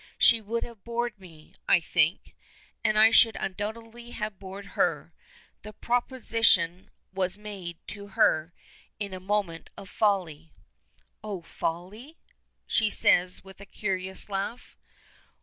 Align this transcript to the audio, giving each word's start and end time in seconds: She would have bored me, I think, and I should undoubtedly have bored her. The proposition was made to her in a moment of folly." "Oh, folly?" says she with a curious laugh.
She 0.17 0.41
would 0.41 0.63
have 0.63 0.83
bored 0.83 1.19
me, 1.19 1.53
I 1.69 1.79
think, 1.79 2.35
and 2.83 2.97
I 2.97 3.11
should 3.11 3.35
undoubtedly 3.35 4.09
have 4.09 4.39
bored 4.39 4.65
her. 4.73 5.13
The 5.61 5.73
proposition 5.73 6.89
was 7.13 7.37
made 7.37 7.77
to 7.89 8.07
her 8.07 8.51
in 8.99 9.13
a 9.13 9.19
moment 9.19 9.69
of 9.77 9.91
folly." 9.91 10.53
"Oh, 11.23 11.43
folly?" 11.43 12.17
says 12.67 13.35
she 13.35 13.41
with 13.43 13.61
a 13.61 13.65
curious 13.67 14.27
laugh. 14.27 14.75